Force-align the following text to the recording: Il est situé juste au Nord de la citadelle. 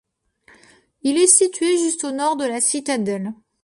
Il 1.03 1.19
est 1.19 1.27
situé 1.27 1.77
juste 1.77 2.05
au 2.05 2.11
Nord 2.11 2.35
de 2.35 2.45
la 2.45 2.59
citadelle. 2.59 3.35